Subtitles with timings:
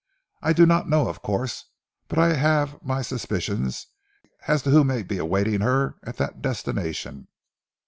[0.41, 1.65] I do not know, of course,
[2.07, 3.85] but I have my suspicions
[4.47, 7.27] as to who may be awaiting her at that destination."